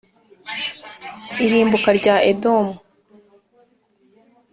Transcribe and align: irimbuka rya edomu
irimbuka 1.45 1.89
rya 1.99 2.15
edomu 2.31 2.73